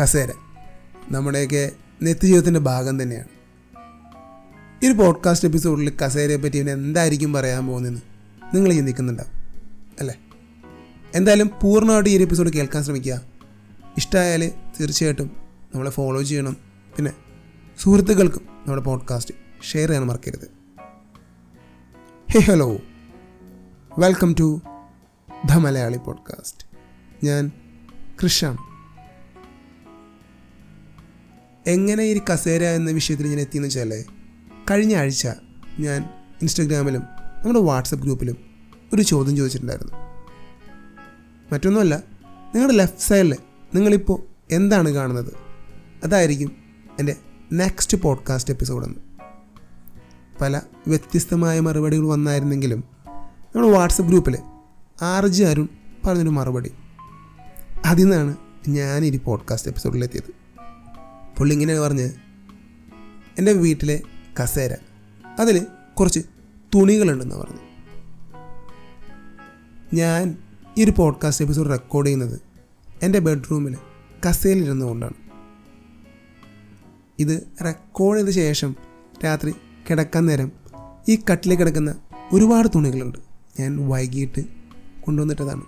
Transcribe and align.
കസേര. 0.00 0.28
നമ്മുടെയൊക്കെ 1.10 1.72
നിത്യജീവിതത്തിന്റെ 2.02 2.60
ഭാഗം 2.60 3.02
തന്നെയാണ്. 3.02 3.28
ഈ 4.84 4.88
ഒരു 4.88 4.98
പോഡ്കാസ്റ്റ് 4.98 5.48
എപ്പിസോഡിൽ 5.48 5.96
കസേരയെ 5.96 6.36
പറ്റി 6.36 6.58
ഇവൻ 6.58 6.70
എന്തായിരിക്കും 6.70 7.32
പറയാൻ 7.32 7.66
പോകുന്നതെന്ന് 7.66 8.00
നിങ്ങൾ 8.56 8.72
ചിന്തിക്കുന്നുണ്ടാവും 8.72 9.42
അല്ലേ? 10.00 10.18
എന്തായാലും 11.14 11.50
പൂർണമായിട്ട് 11.62 12.10
ഈ 12.10 12.16
ഒരു 12.16 12.22
എപ്പിസോഡ് 12.22 12.52
കേൾക്കാൻ 12.52 12.84
ശ്രമിക്കുക. 12.84 13.22
ഇഷ്ടമായാൽ 13.96 14.52
തീർച്ചയായിട്ടും 14.80 15.30
നമ്മളെ 15.74 15.90
ഫോളോ 15.90 16.22
ചെയ്യണം. 16.22 16.56
പിന്നെ 16.96 17.12
സുഹൃത്തുക്കൾക്കും 17.78 18.42
നമ്മുടെ 18.44 18.82
പോഡ്കാസ്റ്റ് 18.82 19.34
ഷെയർ 19.64 19.88
ചെയ്യാൻ 19.88 20.06
മറക്കരുത്. 20.06 20.50
Hey 22.32 22.40
hello. 22.40 22.78
Welcome 23.98 24.34
to 24.40 24.60
the 25.50 25.52
Malayali 25.52 25.96
podcast 25.96 26.66
ഞാൻ 27.26 27.50
കൃഷാണ് 28.22 28.71
എങ്ങനെ 31.66 32.02
ഈ 32.02 32.20
കസേര 32.32 32.64
എന്ന 32.64 32.90
വിഷയത്തിൽ 32.90 33.26
ഞാൻ 33.26 33.40
എത്തിയെന്ന് 33.40 33.68
വെച്ചാൽ 33.68 34.04
കഴിഞ്ഞ 34.70 34.96
ആഴ്ച 34.96 35.28
ഞാൻ 35.78 36.08
ഇൻസ്റ്റഗ്രാമിലും 36.42 37.02
നമ്മുടെ 37.42 37.60
വാട്സപ്പ് 37.60 38.04
ഗ്രൂപ്പിലും 38.04 38.36
ഒരു 38.94 39.02
ചോദ്യം 39.02 39.36
ചോദിച്ചിട്ടുണ്ടായിരുന്നു. 39.36 39.92
മറ്റൊന്നുമല്ല 41.52 42.02
നിങ്ങളുടെ 42.54 42.74
ലെഫ്റ്റ് 42.74 42.98
സൈഡിൽ 42.98 43.36
നിങ്ങളിപ്പോൾ 43.74 44.22
എന്താണ് 44.54 44.90
കാണുന്നത്? 44.90 45.32
അതായിരിക്കും 46.04 46.56
എന്റെ 46.98 47.16
നെക്സ്റ്റ് 47.52 47.96
പോഡ്കാസ്റ്റ് 47.96 48.52
എപ്പിസോഡെന്ന് 48.52 48.98
പല 50.40 50.60
വ്യത്യസ്തമായ 50.88 51.60
മറുപടികൾ 51.60 52.06
വന്നായിരുന്നെങ്കിലും 52.06 52.84
നമ്മുടെ 53.08 53.68
വാട്സപ്പ് 53.68 54.10
ഗ്രൂപ്പിൽ 54.10 54.38
ആർ 55.02 55.26
ജി 55.26 55.42
അരുൺ 55.42 55.68
പറഞ്ഞൊരു 56.06 56.28
മറുപടി. 56.28 56.72
അതിൽ 57.84 58.02
നിന്നാണ് 58.02 58.36
ഞാനീ 58.68 59.18
പോഡ്കാസ്റ്റ് 59.18 59.68
എപ്പിസോഡിലെത്തിയത്. 59.68 60.41
പുള്ളി 61.38 61.52
ഇങ്ങനെ 61.52 61.80
പറഞ്ഞ് 61.80 62.10
എന്റെ 63.38 63.52
വീട്ടിലെ 63.52 64.00
കസേര 64.42 64.76
അതിൽ 65.40 65.66
കുറച്ച് 65.94 66.20
തുണികളുണ്ടെന്ന് 66.74 67.34
പറഞ്ഞു. 67.34 67.58
ഞാൻ 69.94 70.38
ഈ 70.78 70.84
ഒരു 70.84 70.92
പോഡ്കാസ്റ്റ് 70.96 71.44
എപ്പിസോഡ് 71.44 71.70
റെക്കോർഡ് 71.70 72.06
ചെയ്യുന്നത് 72.06 72.40
എന്റെ 73.02 73.18
ബെഡ്റൂമിൽ 73.18 73.76
കസേലിരുന്നു 74.28 74.86
കൊണ്ടാണ്. 74.86 75.14
ഇത് 77.18 77.46
റെക്കോർഡ് 77.64 78.20
ചെയ്ത 78.20 78.28
ശേഷം 78.28 78.76
രാത്രി 79.24 79.54
കിടക്കാൻ 79.90 80.26
നേരം 80.26 80.52
ഈ 81.08 81.18
കട്ടിൽ 81.32 81.54
കിടക്കുന്ന 81.54 81.94
ഒരുപാട് 82.32 82.68
തുണികളുണ്ട്. 82.74 83.18
ഞാൻ 83.60 83.88
വൈകിട്ട് 83.88 84.44
കൊണ്ടുവന്നിട്ടതാണ്. 85.00 85.62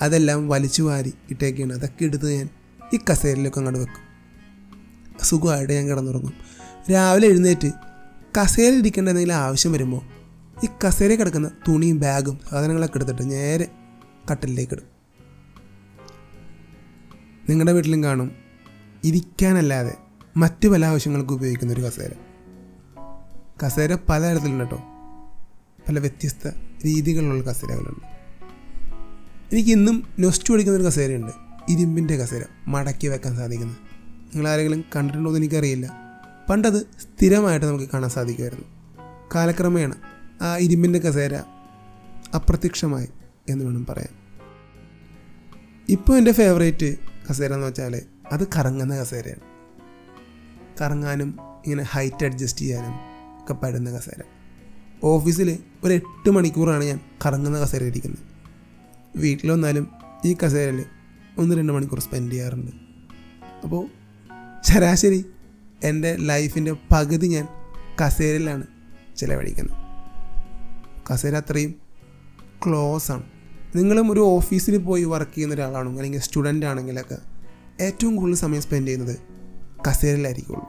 അതെല്ലാം 0.00 0.48
വലിച്ചു 0.48 0.82
വാരി 0.82 1.14
ഇട്ടേക്കാണ്. 1.30 1.72
അതൊക്കെ 1.72 2.04
എടുത്ത് 2.04 2.32
ഞാൻ 2.34 2.48
ഈ 2.94 2.98
കസേരയിലൊക്കെ 3.10 3.58
അങ്ങോട്ട് 3.58 3.80
വെക്കും. 3.80 4.03
സുഖമായിട്ട് 5.22 5.72
ഞാൻ 5.72 5.88
കിടന്നുറങ്ങും. 5.88 6.32
രാവിലെ 6.92 7.28
എഴുന്നേറ്റ് 7.28 7.72
കസേരയിൽ 8.40 8.78
ഇരിക്കേണ്ട 8.78 9.08
എന്തെങ്കിലും 9.08 9.34
ആവശ്യം 9.34 9.72
വരുമ്പോൾ 9.72 10.00
ഈ 10.64 10.68
കസേരയിൽ 10.86 11.18
കിടക്കുന്ന 11.18 11.50
തുണിയും 11.68 12.00
ബാഗും 12.00 12.40
സാധനങ്ങളൊക്കെ 12.50 12.98
എടുത്തിട്ട് 12.98 13.30
നേരെ 13.30 13.70
കട്ടിലേക്ക് 14.30 14.72
ഇടും. 14.72 14.94
നിങ്ങളുടെ 17.48 17.72
വീട്ടിലും 17.72 18.04
കാണും 18.04 18.30
ഇരിക്കാനല്ലാതെ 19.04 19.94
മറ്റു 20.36 20.68
പല 20.68 20.84
ആവശ്യങ്ങൾക്കും 20.84 21.34
ഉപയോഗിക്കുന്ന 21.34 21.72
ഒരു 21.72 21.80
കസേര. 21.80 22.10
കസേര 23.66 23.94
പലതരത്തിലുണ്ട് 24.08 24.64
കേട്ടോ. 24.64 24.76
പല 25.88 25.98
വ്യത്യസ്ത 25.98 26.48
രീതികളിലുള്ള 26.84 27.44
കസേരകളുണ്ട്. 27.44 28.14
എനിക്ക് 29.52 29.70
ഇന്നും 29.70 30.06
നൊസ്റ്റ് 30.18 30.52
പഠിക്കുന്ന 30.52 30.78
ഒരു 30.78 30.84
കസേരയുണ്ട്. 30.84 31.32
ഇരുമ്പിന്റെ 31.68 32.16
കസേര 32.16 32.42
മടക്കി 32.68 33.06
വെക്കാൻ 33.06 33.36
സാധിക്കുന്നത്. 33.36 33.93
നിങ്ങൾ 34.34 34.50
ആരെങ്കിലും 34.50 34.84
കണ്ടിട്ടുണ്ടോ 34.96 35.30
എന്ന് 35.30 35.40
എനിക്കറിയില്ല. 35.40 35.92
പണ്ടത് 36.50 36.86
സ്ഥിരമായിട്ട് 37.00 37.66
നമുക്ക് 37.66 37.84
കാണാൻ 37.94 38.10
സാധിക്കുമായിരുന്നു. 38.10 38.64
കാലക്രമേണ 39.34 39.92
ആ 40.42 40.58
ഇരുമ്പിന്റെ 40.58 40.98
കസേര 40.98 41.34
അപ്രത്യക്ഷമായി 42.34 43.08
എന്ന് 43.48 43.64
വേണം 43.64 43.86
പറയാൻ. 43.86 44.24
ഇപ്പോൾ 45.88 46.18
എന്റെ 46.18 46.32
ഫേവറേറ്റ് 46.32 46.96
കസേര 47.30 47.52
എന്ന് 47.52 47.66
വെച്ചാൽ 47.66 48.02
അത് 48.32 48.46
കറങ്ങുന്ന 48.56 48.96
കസേരയാണ്. 48.96 49.40
കറങ്ങാനും 50.80 51.38
ഇങ്ങനെ 51.40 51.82
ഹൈറ്റ് 51.82 52.24
അഡ്ജസ്റ്റ് 52.24 52.60
ചെയ്യാനും 52.60 52.94
ഒക്കെ 53.42 53.54
പറ്റുന്ന 53.54 53.90
കസേര. 53.90 54.22
ഓഫീസിൽ 55.04 55.58
ഒരു 55.84 55.94
എട്ട് 55.94 56.30
മണിക്കൂറാണ് 56.30 56.84
ഞാൻ 56.84 57.00
കറങ്ങുന്ന 57.26 57.58
കസേര 57.58 57.82
ഇരിക്കുന്നത്. 57.82 58.22
വീട്ടിൽ 59.18 59.50
വന്നാലും 59.50 59.88
ഈ 60.24 60.36
കസേരയിൽ 60.44 60.84
ഒന്ന് 61.38 61.56
രണ്ട് 61.56 61.72
മണിക്കൂർ 61.72 62.00
സ്പെൻഡ് 62.00 62.32
ചെയ്യാറുണ്ട്. 62.32 62.70
അപ്പോൾ 63.64 64.03
ശരാശരി 64.64 65.26
എന്റെ 65.84 66.16
ലൈഫിന്റെ 66.16 66.76
പകുതി 66.92 67.26
ഞാൻ 67.26 67.48
കസേരയിലാണ് 68.04 68.66
ചിലവഴിക്കുന്നത്. 69.16 69.76
കസേര 71.12 71.34
അത്രയും 71.34 71.74
ക്ലോസ് 72.66 73.12
ആണ്. 73.12 73.22
നിങ്ങളും 73.76 74.12
ഒരു 74.12 74.20
ഓഫീസിൽ 74.20 74.78
പോയി 74.78 75.04
വർക്ക് 75.04 75.34
ചെയ്യുന്ന 75.34 75.54
ഒരാളാണോ? 75.54 75.90
അല്ലെങ്കിൽ 75.90 76.20
സ്റ്റുഡന്റ് 76.20 76.66
ആണെങ്കിലൊക്കെ 76.66 77.16
ഏറ്റവും 77.80 78.16
കൂടുതൽ 78.16 78.36
സമയം 78.36 78.62
സ്പെൻഡ് 78.62 78.88
ചെയ്യുന്നത് 78.88 79.16
കസേരയിലായിരിക്കുള്ളൂ. 79.88 80.68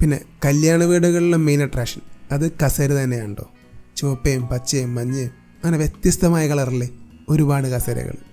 പിന്നെ 0.00 0.24
കല്യാണ 0.44 0.84
വീടുകളിലെ 0.84 1.36
മെയിൻ 1.36 1.62
അട്രാക്ഷൻ 1.62 2.00
അത് 2.32 2.52
കസേര 2.64 2.92
തന്നെയാണ് 2.92 3.28
കേട്ടോ 3.28 3.50
ചുവപ്പയും 3.96 4.42
പച്ചയും 4.42 4.94
മഞ്ഞയും 4.94 5.30
അങ്ങനെ 5.64 5.78
വ്യത്യസ്തമായ 5.78 6.48
കളറിലെ 6.48 6.88
ഒരുപാട് 7.28 7.68
കസേരകൾ. 7.68 8.31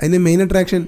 അതിന്റെ 0.00 0.18
മെയിൻ 0.18 0.42
അട്രാക്ഷൻ 0.42 0.86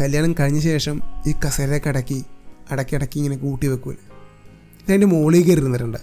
കല്യാണം 0.00 0.34
കഴിഞ്ഞ 0.40 0.60
ശേഷം 0.60 1.02
ഈ 1.26 1.32
കസേരയൊക്കെ 1.46 1.88
അടക്കി 1.88 2.24
അടക്കി 2.70 2.94
അടക്കി 2.94 3.16
ഇങ്ങനെ 3.16 3.36
കൂട്ടി 3.36 3.66
വെക്കൂല. 3.66 3.94
അതിന്റെ 4.88 5.06
മുകളിൽ 5.06 5.42
കയറി 5.42 5.60
ഇരുന്നിട്ടുണ്ട്. 5.60 5.98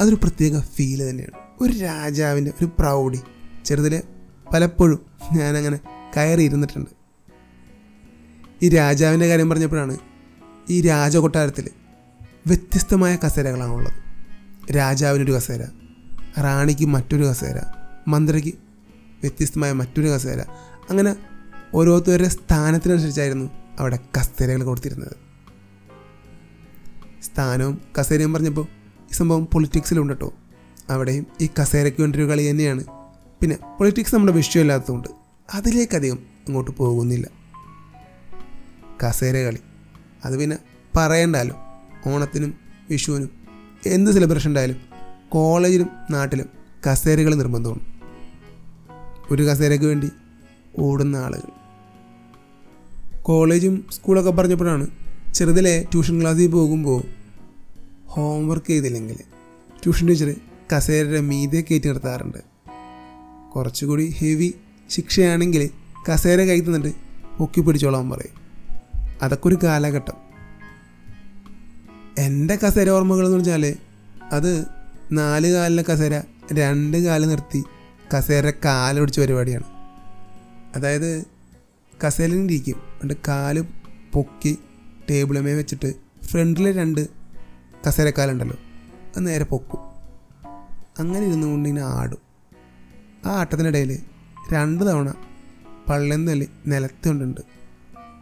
അതൊരു 0.00 0.14
പ്രത്യേക 0.14 0.60
ഫീൽ 0.60 1.10
തന്നെയാണ്. 1.10 1.36
ഒരു 1.60 1.72
രാജാവിന്റെ 1.72 2.50
ഒരു 2.50 2.70
പ്രൗഢി. 2.78 3.20
ചെറുതിൽ 3.64 4.02
പലപ്പോഴും 4.52 5.00
ഞാനങ്ങനെ 5.32 5.78
കയറി 6.16 6.42
ഇരുന്നിട്ടുണ്ട്. 6.42 6.90
ഈ 8.62 8.68
രാജാവിന്റെ 8.68 9.28
കാര്യം 9.28 9.50
പറഞ്ഞപ്പോഴാണ് 9.50 9.98
ഈ 10.70 10.80
രാജകൊട്ടാരത്തിൽ 10.80 11.68
വ്യത്യസ്തമായ 12.46 13.18
കസേരകളാണുള്ളത്. 13.24 13.98
രാജാവിനൊരു 14.76 15.32
കസേര 15.32 15.62
റാണിക്ക് 16.40 16.86
മറ്റൊരു 16.86 17.24
കസേര 17.24 17.58
മന്ത്രിക്ക് 18.08 18.54
വ്യത്യസ്തമായ 19.22 19.72
മറ്റൊരു 19.72 20.08
കസേര. 20.08 20.40
അങ്ങനെ 20.90 21.16
ഓരോരുത്തരുടെ 21.74 22.28
സ്ഥാനത്തിനനുസരിച്ചായിരുന്നു 22.28 23.50
അവിടെ 23.78 23.98
കസേരകൾ 24.18 24.62
കൊടുത്തിരുന്നത്. 24.62 25.16
സ്ഥാനവും 27.22 27.80
കസേരയും 27.98 28.32
പറഞ്ഞപ്പോൾ 28.32 28.66
ഈ 29.10 29.12
സംഭവം 29.12 29.46
പൊളിറ്റിക്സിലുണ്ട് 29.46 30.12
കേട്ടോ 30.12 30.34
അവിടെയും 30.90 31.26
ഈ 31.40 31.48
കസേരയ്ക്ക് 31.60 32.00
വേണ്ടിയൊരു 32.00 32.30
കളി 32.30 32.50
തന്നെയാണ്. 32.50 32.84
പിന്നെ 33.40 33.56
പൊളിറ്റിക്സ് 33.78 34.14
നമ്മുടെ 34.14 34.32
വിഷയമില്ലാത്തതുകൊണ്ട് 34.32 35.08
അതിലേക്കധികം 35.54 36.18
അങ്ങോട്ട് 36.48 36.70
പോകുന്നില്ല. 36.70 37.26
കസേര 39.04 39.36
കളി. 39.36 39.60
അത് 40.24 40.38
പിന്നെ 40.38 40.58
പറയണ്ടല്ലോ 40.96 41.56
ഓണത്തിനും 42.06 42.54
വിഷുവിനും 42.90 43.30
എന്ത് 43.86 44.10
സെലിബ്രേഷൻ 44.10 44.48
ഉണ്ടായാലും 44.48 44.76
കോളേജിലും 45.28 45.90
നാട്ടിലും 46.10 46.48
കസേരകൾ 46.86 47.34
നിർബന്ധമാണ്. 47.34 47.99
ഒരു 49.30 49.42
കസേരയ്ക്ക് 49.42 49.86
വേണ്ടി 49.86 50.10
ഓടുന്ന 50.78 51.16
ആളുകൾ. 51.16 51.60
കോളേജും 53.22 53.86
സ്കൂളൊക്കെ 53.92 54.30
പറഞ്ഞപ്പോഴാണ് 54.30 54.86
ചെറുതിലെ 55.34 55.86
ട്യൂഷൻ 55.92 56.20
ക്ലാസ്സിൽ 56.20 56.46
പോകുമ്പോൾ 56.46 57.02
ഹോംവർക്ക് 58.06 58.66
ചെയ്തില്ലെങ്കിൽ 58.66 59.16
ട്യൂഷൻ 59.82 60.08
ടീച്ചർ 60.08 60.34
കസേരയുടെ 60.76 61.20
മീതെ 61.20 61.64
കയറ്റി 61.70 61.86
നിർത്താറുണ്ട്. 61.86 62.38
കുറച്ചുകൂടി 63.50 64.14
ഹെവി 64.18 64.54
ശിക്ഷയാണെങ്കിൽ 64.90 65.70
കസേര 66.12 66.40
കൈ 66.40 66.60
തന്നിട്ട് 66.60 66.92
പൊക്കി 67.38 67.60
പിടിച്ചോളാൻ 67.60 68.10
പറയും. 68.10 68.40
അതൊക്കെ 69.22 69.48
ഒരു 69.48 69.58
കാലഘട്ടം. 69.62 70.30
എന്റെ 72.18 72.56
കസേര 72.56 72.88
ഓർമ്മകൾ 72.88 73.26
എന്ന് 73.26 73.38
വെച്ചാൽ 73.38 73.74
അത് 74.32 74.66
നാല് 75.12 75.48
കാലിലെ 75.48 75.82
കസേര 75.82 76.22
രണ്ട് 76.52 76.96
കാൽ 76.96 77.28
നിർത്തി 77.28 77.64
കസേര 78.14 78.50
കാലൊടിച്ച 78.50 79.20
പരിപാടിയാണ്. 79.20 79.64
അതായത് 80.76 81.24
കസേരയിലിരിക്കും. 82.06 82.76
എന്നിട്ട് 83.02 83.22
കാൽ 83.28 83.64
പൊക്കി 84.12 84.58
ടേബിളുമേ 85.10 85.54
വെച്ചിട്ട് 85.54 85.94
ഫ്രണ്ടിൽ 86.24 86.76
രണ്ട് 86.78 87.08
കസേരക്കാലുണ്ടല്ലോ. 87.88 88.56
അത് 89.16 89.26
നേരെ 89.26 89.44
പൊക്കും. 89.44 89.80
അങ്ങനെ 90.98 91.26
ഇരുന്നു 91.26 91.46
കൊണ്ട് 91.46 91.68
ഇങ്ങനെ 91.68 91.86
ആടും. 91.86 92.18
ആ 93.26 93.30
ആട്ടത്തിനിടയിൽ 93.30 93.98
രണ്ട് 94.52 94.88
തവണ 94.88 95.14
പള്ളിന്ന് 95.88 96.32
തല്ലി 96.32 96.48
നിലത്തുകൊണ്ടുണ്ട്. 96.66 97.40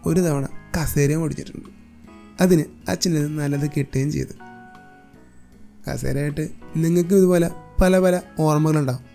ഒരു 0.06 0.20
തവണ 0.20 0.48
കസേരയും 0.76 1.22
ഓടിച്ചിട്ടുണ്ട്. 1.22 1.68
അതിന് 2.42 2.64
അച്ഛന് 2.90 3.38
നല്ലത് 3.38 3.70
കിട്ടുകയും 3.70 4.12
ചെയ്തു. 4.12 4.32
കസേരയായിട്ട് 5.90 6.48
നിങ്ങൾക്കും 6.76 7.16
ഇതുപോലെ 7.16 7.50
പല 7.80 7.98
പല 7.98 8.20
ഓർമ്മകളുണ്ടാവും. 8.38 9.07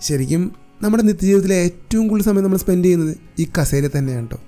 ശരിക്കും 0.00 0.56
നമ്മുടെ 0.82 1.02
നിത്യജീവിതത്തിലെ 1.02 1.56
ഏറ്റവും 1.56 2.08
കൂടുതൽ 2.08 2.26
സമയം 2.26 2.44
നമ്മൾ 2.44 2.56
സ്പെൻഡ് 2.56 2.84
ചെയ്യുന്നത് 2.84 3.16
ഈ 3.38 3.48
കസേര 3.60 3.86
തന്നെയാണ് 3.86 4.28
കേട്ടോ 4.28 4.40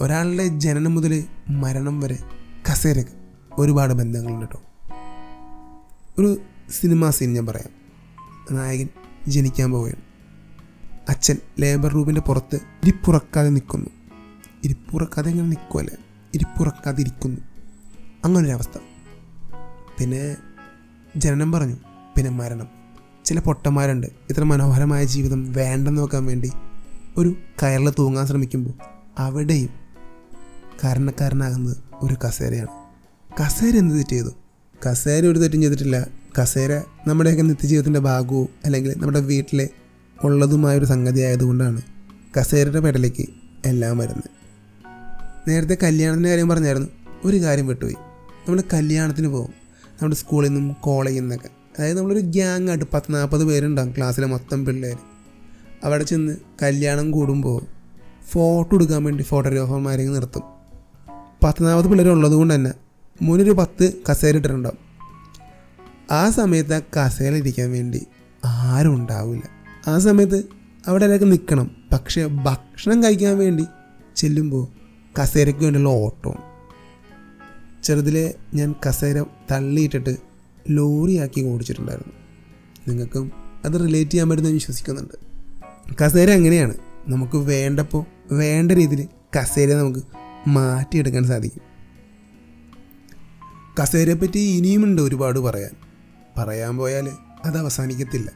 ഒരാളുടെ 0.00 0.48
ജനനം 0.48 0.94
മുതൽ 0.94 1.24
മരണം 1.48 2.00
വരെ 2.00 2.18
കസേരക്ക് 2.70 3.10
ഒരുപാട് 3.58 3.94
ബന്ധങ്ങളുണ്ട് 3.94 4.40
കേട്ടോ 4.40 4.62
ഒരു 6.18 6.38
സിനിമാ 6.70 7.10
സീൻ 7.10 7.32
ഞാൻ 7.32 7.46
പറയാം. 7.46 7.80
നായകൻ 8.56 8.88
ജനിക്കാൻ 9.28 9.70
പോവുകയാണ്. 9.70 10.02
അച്ഛൻ 11.08 11.36
ലേബർ 11.60 11.92
റൂമിന്റെ 11.92 12.20
പുറത്ത് 12.20 12.56
ഇരിപ്പുറക്കാതെ 12.56 13.48
നിൽക്കുന്നു. 13.48 13.90
ഇരിപ്പുറക്കാതെ 14.64 15.30
ഇങ്ങനെ 15.30 15.48
നിൽക്കുമല്ലേ 15.48 15.96
ഇരിപ്പുറക്കാതെ 16.34 17.00
ഇരിക്കുന്നു. 17.00 17.40
അങ്ങനൊരവസ്ഥ. 18.24 18.78
പിന്നെ 20.00 20.36
ജനനം 21.16 21.52
പറഞ്ഞു. 21.52 21.76
പിന്നെ 22.16 22.30
മരണം. 22.30 22.79
ചില 23.24 23.40
പൊട്ടന്മാരുണ്ട്. 23.40 24.06
ഇത്ര 24.06 24.42
മനോഹരമായ 24.42 25.04
ജീവിതം 25.04 25.52
വേണ്ടെന്ന് 25.52 26.00
നോക്കാൻ 26.00 26.26
വേണ്ടി 26.26 26.50
ഒരു 27.16 27.34
കയറിൽ 27.62 27.90
തൂങ്ങാൻ 27.90 28.26
ശ്രമിക്കുമ്പോൾ 28.26 28.70
അവിടെയും 29.18 29.70
കാരണക്കാരനാകുന്നത് 30.84 31.76
ഒരു 32.02 32.16
കസേരയാണ്. 32.26 32.68
കസേര 33.42 33.76
എന്ത് 33.76 33.94
തെറ്റ് 33.94 34.10
ചെയ്തു? 34.10 34.30
കസേര 34.90 35.26
ഒരു 35.26 35.38
തെറ്റും 35.38 35.60
ചെയ്തിട്ടില്ല. 35.60 36.06
കസേര 36.42 36.82
നമ്മുടെയൊക്കെ 37.06 37.42
നിത്യജീവിതത്തിന്റെ 37.42 38.00
ഭാഗവും 38.00 38.48
അല്ലെങ്കിൽ 38.64 38.94
നമ്മുടെ 38.96 39.20
വീട്ടിലെ 39.20 39.68
ഉള്ളതുമായൊരു 40.24 40.84
സംഗതി 40.84 41.20
ആയതുകൊണ്ടാണ് 41.20 41.82
കസേരയുടെ 42.40 42.80
പെടലേക്ക് 42.80 43.28
എല്ലാം 43.66 43.98
വരുന്നത്. 43.98 44.30
നേരത്തെ 45.50 45.78
കല്യാണത്തിന്റെ 45.82 46.28
കാര്യം 46.28 46.48
പറഞ്ഞായിരുന്നു. 46.48 46.88
ഒരു 47.24 47.36
കാര്യം 47.36 47.66
വിട്ടുപോയി. 47.66 47.94
നമ്മൾ 48.48 48.62
കല്യാണത്തിന് 48.72 49.28
പോകും. 49.28 49.54
നമ്മുടെ 49.92 50.16
സ്കൂളിൽ 50.16 50.48
നിന്നും 50.48 50.76
കോളേജിൽ 50.80 51.20
നിന്നൊക്കെ. 51.20 51.59
അതായത് 51.80 51.98
നമ്മളൊരു 51.98 52.20
ഗ്യാങ് 52.20 52.68
ആയിട്ട് 52.68 52.84
പത്ത് 52.92 53.14
നാൽപ്പത് 53.14 53.44
പേരുണ്ടാകും 53.44 53.94
ക്ലാസ്സിലെ 53.96 54.26
മൊത്തം 54.26 54.64
പിള്ളേർ 54.64 54.96
അവിടെ 55.84 56.04
ചെന്ന് 56.04 56.36
കല്യാണം 56.62 57.10
കൂടുമ്പോൾ 57.10 57.62
ഫോട്ടോ 58.30 58.76
എടുക്കാൻ 58.76 59.04
വേണ്ടി 59.04 59.22
ഫോട്ടോഗ്രാഫർമാരെ 59.22 60.06
നിർത്തും. 60.06 60.42
പത്ത് 61.42 61.64
നാൽപ്പത് 61.64 61.88
പിള്ളേർ 61.88 62.08
ഉള്ളത് 62.08 62.32
കൊണ്ട് 62.32 62.54
തന്നെ 62.54 62.72
മുന്നൊരു 63.22 63.50
പത്ത് 63.50 63.92
കസേര 64.10 64.36
ഇട്ടിട്ടുണ്ടാവും. 64.36 64.78
ആ 66.10 66.30
സമയത്ത് 66.30 66.74
ആ 66.74 66.80
കസേര 66.96 67.34
ഇരിക്കാൻ 67.34 67.70
വേണ്ടി 67.70 68.06
ആരും 68.44 68.94
ഉണ്ടാവില്ല 68.94 69.42
ആ 69.90 69.98
സമയത്ത് 69.98 70.44
അവിടെ 70.86 71.04
എല്ലാവർക്കും 71.04 71.30
നിൽക്കണം 71.30 71.70
പക്ഷേ 71.92 72.26
ഭക്ഷണം 72.26 73.04
കഴിക്കാൻ 73.04 73.38
വേണ്ടി 73.38 73.64
ചെല്ലുമ്പോൾ 74.16 74.68
കസേരയ്ക്ക് 75.22 75.60
വേണ്ടിയുള്ള 75.60 75.88
ഓട്ടോ. 75.88 76.34
ചെറുതിലെ 77.84 78.34
ഞാൻ 78.54 78.74
കസേര 78.88 79.24
തള്ളിയിട്ടിട്ട് 79.50 80.29
ലോറിയാക്കി 80.70 81.40
ഓടിച്ചിട്ടുണ്ടായിരുന്നു. 81.40 82.12
നിങ്ങൾക്കും 82.88 83.32
അത് 83.64 83.72
റിലേറ്റ് 83.72 84.10
ചെയ്യാൻ 84.10 84.28
പറ്റുന്ന 84.28 84.48
വിശ്വസിക്കുന്നുണ്ട്. 84.48 85.30
കസേര 86.04 86.30
എങ്ങനെയാണ്? 86.30 86.74
നമുക്ക് 87.08 87.36
വേണ്ടപ്പോൾ 87.36 88.34
വേണ്ട 88.34 88.72
രീതിയിൽ 88.72 89.08
കസേര 89.38 89.74
നമുക്ക് 89.74 89.98
മാറ്റിയെടുക്കാൻ 90.48 91.24
സാധിക്കും. 91.24 91.70
കസേരയെ 93.82 94.14
പറ്റി 94.14 94.38
ഇനിയുമുണ്ട് 94.38 95.02
ഒരുപാട് 95.02 95.38
പറയാൻ. 95.38 95.70
പറയാൻ 96.38 96.76
പോയാൽ 96.76 97.10
അത് 97.44 97.58
അവസാനിക്കത്തില്ല. 97.58 98.30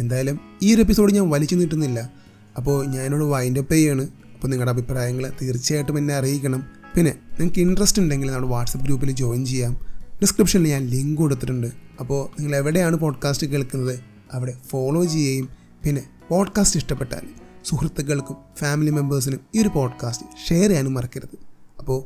എന്തായാലും 0.00 0.40
ഈ 0.62 0.74
ഒരു 0.74 0.80
എപ്പിസോഡ് 0.80 1.14
ഞാൻ 1.14 1.30
വലിച്ചു 1.30 1.54
നീട്ടുന്നില്ല. 1.54 2.12
അപ്പോൾ 2.56 2.86
ഞാനോട് 2.86 3.24
വൈൻഡപ്പ് 3.24 3.72
ചെയ്യാണ്. 3.72 4.02
അപ്പോൾ 4.34 4.48
നിങ്ങളുടെ 4.48 4.70
അഭിപ്രായങ്ങൾ 4.70 5.32
തീർച്ചയായിട്ടും 5.42 5.98
എന്നെ 5.98 6.14
അറിയിക്കണം. 6.14 6.66
പിന്നെ 6.96 7.10
നിങ്ങൾക്ക് 7.10 7.60
ഇൻട്രസ്റ്റ് 7.60 8.02
ഉണ്ടെങ്കിൽ 8.02 8.30
നമ്മുടെ 8.30 8.52
വാട്സപ്പ് 8.52 8.86
ഗ്രൂപ്പിൽ 8.86 9.10
ജോയിൻ 9.10 9.46
ചെയ്യാം. 9.46 9.91
ഡിസ്ക്രിപ്ഷനിൽ 10.22 10.68
ഞാൻ 10.68 10.86
ലിങ്ക് 10.86 11.18
കൊടുത്തിട്ടുണ്ട്. 11.18 11.66
അപ്പോൾ 12.00 12.40
നിങ്ങൾ 12.40 12.56
എവിടെയാണ് 12.56 12.96
പോഡ്കാസ്റ്റ് 12.96 13.46
കേൾക്കുന്നത് 13.46 14.00
അവിടെ 14.32 14.54
ഫോളോ 14.70 15.04
ചെയ്യുകയും 15.04 15.48
പിന്നെ 15.84 16.08
പോഡ്കാസ്റ്റ് 16.28 16.80
ഇഷ്ടപ്പെട്ടാൽ 16.80 17.20
സുഹൃത്തുക്കൾക്കും 17.64 18.36
ഫാമിലി 18.58 18.90
മെമ്പേഴ്സിനും 18.90 19.40
ഈ 19.54 19.60
ഒരു 19.60 19.68
പോഡ്കാസ്റ്റ് 19.68 20.26
ഷെയർ 20.48 20.68
ചെയ്യാനും 20.68 20.94
മറക്കരുത്. 20.94 21.38
അപ്പോൾ 21.78 22.04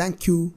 താങ്ക് 0.00 0.52